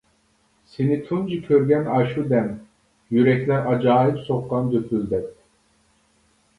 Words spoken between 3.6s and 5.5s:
ئاجايىپ سوققان دۈپۈلدەپ.